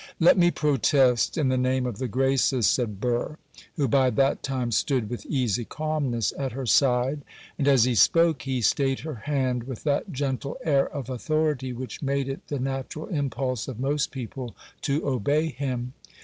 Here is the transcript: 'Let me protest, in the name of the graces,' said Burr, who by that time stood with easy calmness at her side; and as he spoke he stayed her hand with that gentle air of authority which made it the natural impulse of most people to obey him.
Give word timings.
'Let 0.19 0.35
me 0.35 0.49
protest, 0.49 1.37
in 1.37 1.49
the 1.49 1.59
name 1.59 1.85
of 1.85 1.99
the 1.99 2.07
graces,' 2.07 2.65
said 2.65 2.99
Burr, 2.99 3.37
who 3.75 3.87
by 3.87 4.09
that 4.09 4.41
time 4.41 4.71
stood 4.71 5.11
with 5.11 5.27
easy 5.27 5.63
calmness 5.63 6.33
at 6.39 6.53
her 6.53 6.65
side; 6.65 7.21
and 7.59 7.67
as 7.67 7.83
he 7.83 7.93
spoke 7.93 8.41
he 8.41 8.61
stayed 8.61 9.01
her 9.01 9.21
hand 9.29 9.65
with 9.65 9.83
that 9.83 10.11
gentle 10.11 10.57
air 10.63 10.89
of 10.89 11.07
authority 11.07 11.71
which 11.71 12.01
made 12.01 12.27
it 12.29 12.47
the 12.47 12.57
natural 12.57 13.05
impulse 13.09 13.67
of 13.67 13.79
most 13.79 14.09
people 14.09 14.55
to 14.81 15.05
obey 15.07 15.49
him. 15.49 15.93